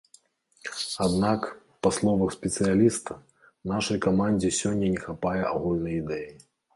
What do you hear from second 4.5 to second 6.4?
сёння не хапае агульнай ідэі.